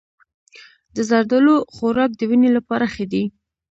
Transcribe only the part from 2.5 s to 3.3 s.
لپاره ښه دی.